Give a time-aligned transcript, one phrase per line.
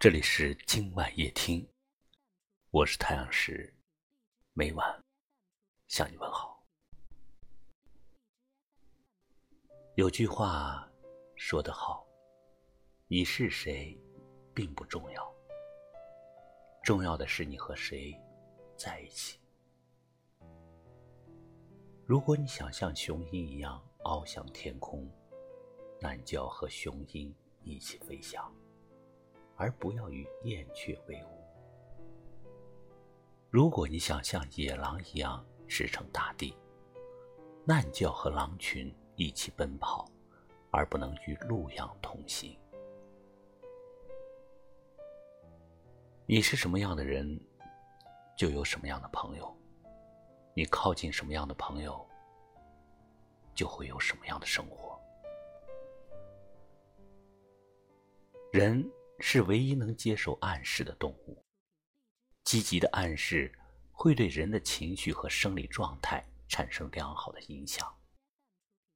[0.00, 1.68] 这里是今晚夜听，
[2.70, 3.70] 我是太阳石，
[4.54, 5.04] 每晚
[5.88, 6.64] 向你问好。
[9.96, 10.90] 有句话
[11.36, 12.08] 说得好，
[13.08, 13.94] 你是谁
[14.54, 15.34] 并不重要，
[16.82, 18.18] 重要的是你和谁
[18.78, 19.38] 在一起。
[22.06, 25.06] 如果你想像雄鹰一样翱翔天空，
[26.00, 28.50] 那你就要和雄鹰一起飞翔。
[29.60, 31.28] 而不要与燕雀为伍。
[33.50, 36.56] 如果你想像野狼一样驰骋大地，
[37.62, 40.10] 那你就要和狼群一起奔跑，
[40.70, 42.58] 而不能与鹿羊同行。
[46.24, 47.38] 你是什么样的人，
[48.38, 49.44] 就有什么样的朋友；
[50.54, 52.02] 你靠近什么样的朋友，
[53.54, 54.98] 就会有什么样的生活。
[58.52, 58.90] 人。
[59.20, 61.42] 是唯一能接受暗示的动物。
[62.42, 63.52] 积极的暗示
[63.92, 67.86] 会对人的情绪和生理状态产生良好的影响，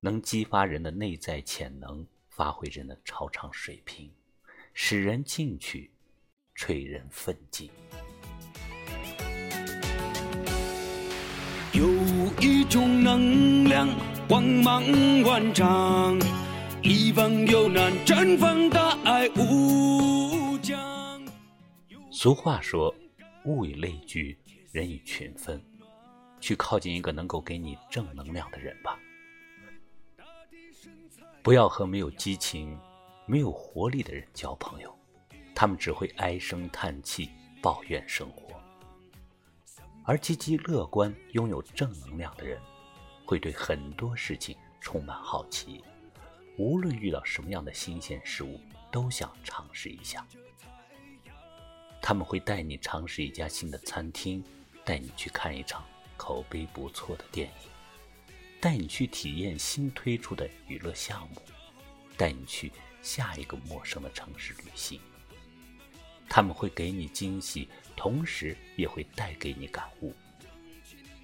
[0.00, 4.10] 能激发人的内在潜能，发挥人的超常水平，
[4.72, 5.90] 使人进取，
[6.54, 7.70] 催人奋进。
[11.72, 11.86] 有
[12.40, 13.86] 一种能量，
[14.26, 14.82] 光芒
[15.24, 16.18] 万丈。
[16.88, 21.20] 一方有难，绽放大爱无疆。
[22.12, 22.94] 俗话说
[23.44, 24.38] ：“物以类聚，
[24.70, 25.60] 人以群分。”
[26.38, 28.96] 去靠近一个能够给你正能量的人吧，
[31.42, 32.78] 不要和没有激情、
[33.26, 34.96] 没有活力的人交朋友，
[35.56, 37.28] 他们只会唉声叹气、
[37.60, 38.54] 抱怨生活。
[40.04, 42.60] 而积极乐观、拥有正能量的人，
[43.24, 45.82] 会对很多事情充满好奇。
[46.58, 50.26] 无论遇到什么样的新鲜事物，都想尝试一下。
[52.00, 54.42] 他们会带你尝试一家新的餐厅，
[54.84, 55.84] 带你去看一场
[56.16, 57.70] 口碑不错的电影，
[58.60, 61.42] 带你去体验新推出的娱乐项目，
[62.16, 62.72] 带你去
[63.02, 65.00] 下一个陌生的城市旅行。
[66.28, 70.14] 他们会给你惊喜，同时也会带给你感悟。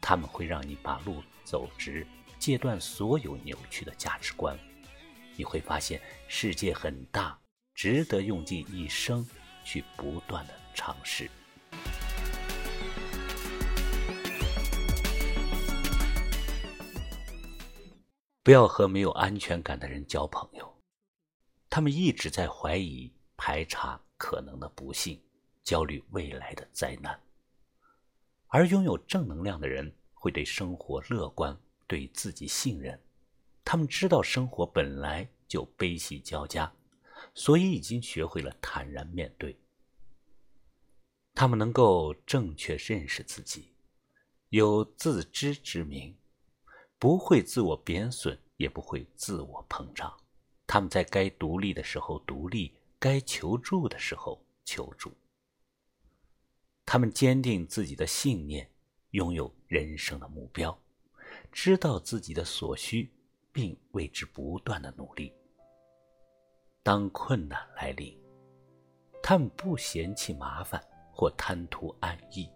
[0.00, 2.06] 他们会让你把路走直，
[2.38, 4.58] 戒断所有扭曲的价值观。
[5.36, 7.38] 你会发现世界很大，
[7.74, 9.26] 值得用尽一生
[9.64, 11.30] 去不断的尝试。
[18.42, 20.70] 不要和没有安全感的人交朋友，
[21.70, 25.18] 他们一直在怀疑、排查可能的不幸，
[25.62, 27.18] 焦虑未来的灾难。
[28.48, 33.00] 而拥有正能量的人会对生活乐观，对自己信任。
[33.64, 36.72] 他们知道生活本来就悲喜交加，
[37.34, 39.56] 所以已经学会了坦然面对。
[41.34, 43.72] 他们能够正确认识自己，
[44.50, 46.14] 有自知之明，
[46.98, 50.14] 不会自我贬损，也不会自我膨胀。
[50.66, 55.12] 他们在该独立的时候独立，该求助的时候求助。
[56.86, 58.70] 他们坚定自己的信念，
[59.10, 60.78] 拥有人生的目标，
[61.50, 63.10] 知道自己的所需。
[63.54, 65.32] 并为之不断的努力。
[66.82, 68.20] 当困难来临，
[69.22, 72.50] 他们不嫌弃麻烦或贪图安逸，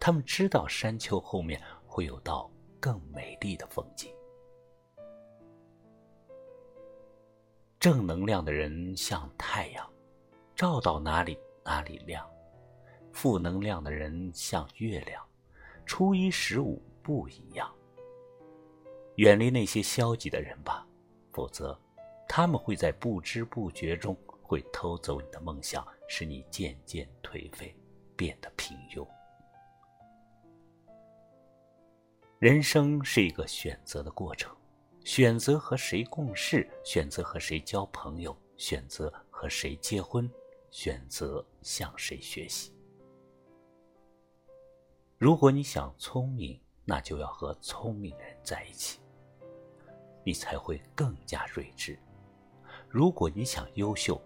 [0.00, 4.12] 他们知道山丘后面会有道更美丽的风景。
[7.78, 9.88] 正能量的人像太阳，
[10.56, 12.26] 照到哪里哪里亮；
[13.12, 15.24] 负能量的人像月亮，
[15.86, 17.72] 初一十五不一样。
[19.22, 20.84] 远离那些消极的人吧，
[21.30, 21.80] 否则，
[22.28, 27.72] 他们会在不知不觉中会偷走你的梦想，使你渐渐颓废，
[28.16, 29.06] 变得平庸。
[32.40, 34.52] 人生是一个选择的过程，
[35.04, 40.28] 选择和谁共事，选择和谁交朋友，选择和谁结婚，
[40.72, 42.74] 选择向谁学习。
[45.16, 48.98] 如果你想聪明，那就要和聪明人在一起。
[50.24, 51.98] 你才会更加睿智。
[52.88, 54.20] 如果你想优秀，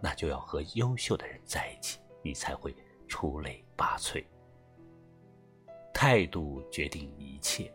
[0.00, 2.74] 那就要和优秀的人在一起，你才会
[3.08, 4.24] 出类拔萃。
[5.92, 7.72] 态度决定一切，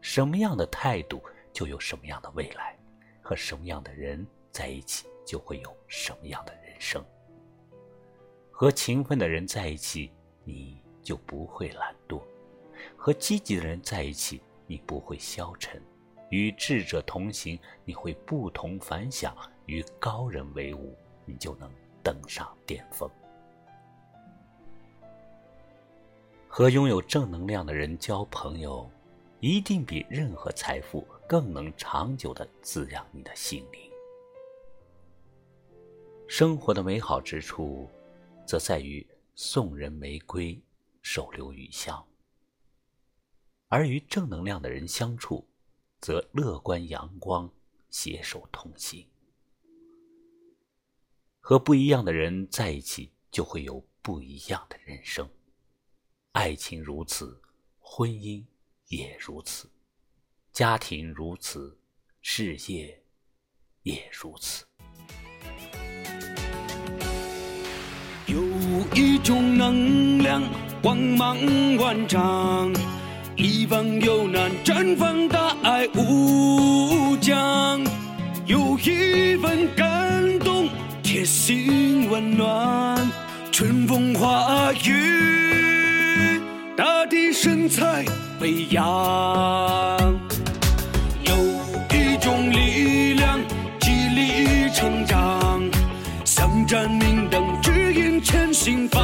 [0.00, 1.22] 什么样的态度
[1.52, 2.78] 就有什么样的未来，
[3.22, 7.02] 和什么样的人在一起就会有什么样的人生。
[8.50, 10.12] 和勤奋的人在一起，
[10.44, 12.22] 你就不会懒惰；
[12.96, 15.82] 和积极的人在一起，你不会消沉。
[16.32, 19.36] 与智者同行你会不同凡响
[19.66, 20.96] 与高人为伍
[21.26, 21.70] 你就能
[22.02, 23.08] 登上巅峰。
[26.48, 28.90] 和拥有正能量的人交朋友
[29.40, 33.80] 一定比任何财富更能长久的滋养你的心灵。
[36.26, 37.90] 生活的美好之处
[38.46, 40.58] 则在于送人玫瑰
[41.02, 42.02] 手留余香。
[43.68, 45.46] 而与正能量的人相处
[46.02, 47.48] 则乐观阳光，
[47.88, 49.06] 携手同行。
[51.38, 55.30] 和不一样的人在一起，就会有不一样的人生。
[56.32, 57.40] 爱情如此，
[57.78, 58.44] 婚姻
[58.88, 59.70] 也如此，
[60.52, 61.78] 家庭如此，
[62.20, 63.04] 事业
[63.82, 64.66] 也如此。
[68.26, 68.42] 有
[68.96, 70.42] 一种能量，
[70.82, 71.36] 光芒
[71.76, 72.72] 万丈，
[73.36, 77.80] 一方有难，绽放大爱无疆。
[78.46, 80.68] 有一份感动，
[81.02, 83.10] 贴心温暖，
[83.50, 86.40] 春风化雨，
[86.76, 88.04] 大地神采
[88.38, 89.98] 飞扬。
[91.24, 91.34] 有
[91.96, 93.40] 一种力量，
[93.80, 95.62] 激励成长，
[96.24, 97.42] 像盏明灯。
[97.62, 99.00] 指引前行方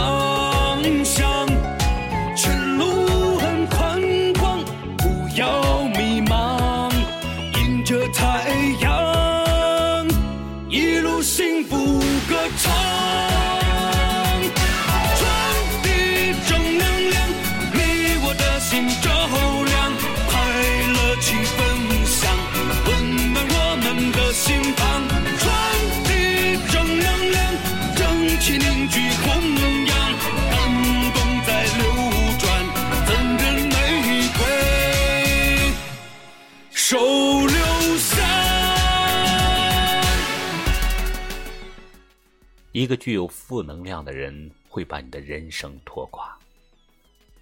[42.79, 46.39] 一个具有负能量的人会把你的人生拖垮，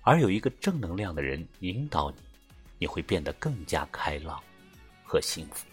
[0.00, 2.16] 而有一个正能量的人引导你，
[2.78, 4.42] 你会变得更加开朗
[5.04, 5.66] 和幸福。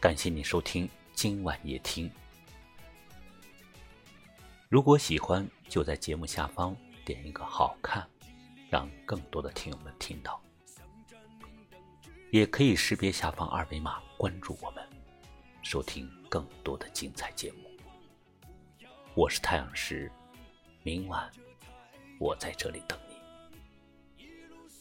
[0.00, 2.10] 感谢你收听今晚夜听。
[4.70, 6.74] 如果喜欢，就在节目下方
[7.04, 8.02] 点一个好看，
[8.70, 10.40] 让更多的听友们听到。
[12.30, 14.82] 也可以识别下方二维码关注我们，
[15.60, 17.58] 收听更多的精彩节目。
[19.14, 20.10] 我是太阳石，
[20.82, 21.30] 明晚
[22.18, 23.16] 我在这里等你。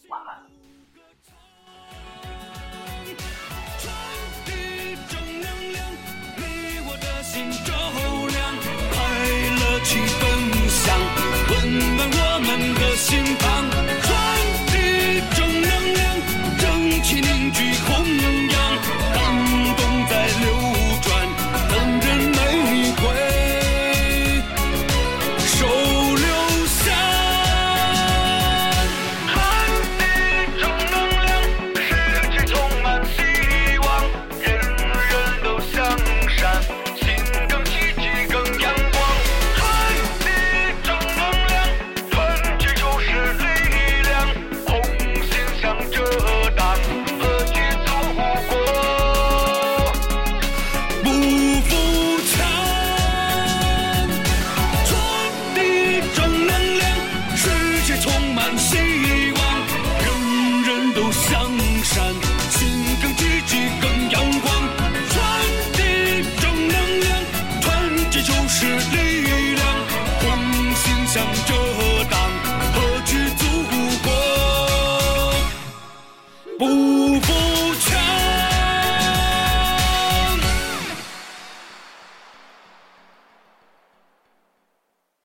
[0.09, 0.43] 晚安。
[8.91, 8.97] 快
[9.49, 10.21] 乐气分
[10.69, 10.97] 享，
[11.49, 11.53] 温
[11.95, 13.54] 暖我们的心房。
[68.65, 69.24] to leave.